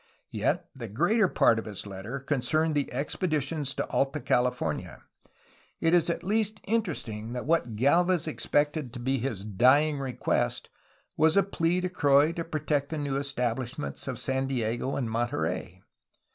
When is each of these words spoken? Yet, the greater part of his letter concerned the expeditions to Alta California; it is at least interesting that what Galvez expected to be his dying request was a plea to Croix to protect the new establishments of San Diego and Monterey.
Yet, 0.31 0.67
the 0.75 0.87
greater 0.87 1.27
part 1.27 1.59
of 1.59 1.65
his 1.65 1.85
letter 1.85 2.19
concerned 2.19 2.73
the 2.73 2.91
expeditions 2.91 3.75
to 3.75 3.85
Alta 3.91 4.19
California; 4.19 5.03
it 5.79 5.93
is 5.93 6.09
at 6.09 6.23
least 6.23 6.59
interesting 6.63 7.33
that 7.33 7.45
what 7.45 7.75
Galvez 7.75 8.25
expected 8.27 8.93
to 8.93 8.99
be 8.99 9.19
his 9.19 9.45
dying 9.45 9.99
request 9.99 10.71
was 11.17 11.37
a 11.37 11.43
plea 11.43 11.81
to 11.81 11.89
Croix 11.89 12.31
to 12.31 12.43
protect 12.43 12.89
the 12.89 12.97
new 12.97 13.15
establishments 13.15 14.07
of 14.07 14.17
San 14.17 14.47
Diego 14.47 14.95
and 14.95 15.07
Monterey. 15.07 15.83